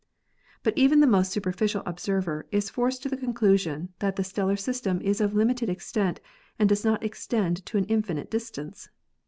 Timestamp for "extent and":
5.69-6.67